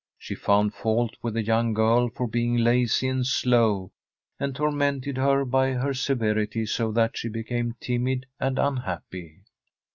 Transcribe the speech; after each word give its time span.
She 0.17 0.33
found 0.33 0.73
fault 0.73 1.15
with 1.21 1.35
the 1.35 1.43
young 1.43 1.75
girl 1.75 2.09
for 2.09 2.25
being 2.27 2.57
lazy 2.57 3.07
and 3.07 3.23
slow, 3.23 3.91
and 4.39 4.55
tormented 4.55 5.15
her 5.17 5.45
by 5.45 5.73
her 5.73 5.93
severity 5.93 6.65
so 6.65 6.91
that 6.93 7.15
she 7.15 7.29
became 7.29 7.75
timid 7.79 8.25
and 8.39 8.57
unhappy. 8.57 9.43